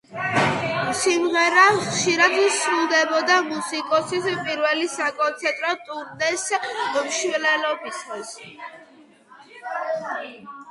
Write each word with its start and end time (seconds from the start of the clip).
სიმღერა 0.99 1.65
ხშირად 1.83 2.37
სრულდებოდა 2.55 3.37
მუსიკოსის 3.51 4.27
პირველი 4.49 4.89
საკონცერტო 4.95 5.77
ტურნეს 5.91 6.49
მსვლელობისას. 7.05 8.35